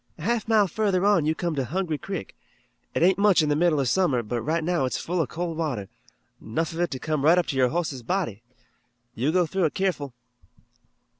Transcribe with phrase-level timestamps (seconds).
[0.17, 2.35] "A half mile further on you come to Hungry Creek.
[2.95, 5.57] It ain't much in the middle of summer, but right now it's full of cold
[5.57, 5.89] water,
[6.39, 8.41] 'nough of it to come right up to your hoss's body.
[9.13, 10.15] You go through it keerful."